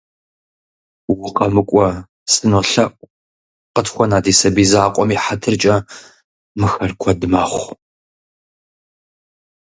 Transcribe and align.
-УкъэмыкӀуэ, 1.27 1.87
сынолъэӀу, 2.31 2.97
къытхуэна 3.73 4.19
ди 4.23 4.33
сабий 4.39 4.67
закъуэм 4.71 5.09
и 5.15 5.17
хьэтыркӀэ, 5.23 5.75
мыхэр 6.59 6.91
куэд 7.01 7.21
мэхъу. 7.31 7.65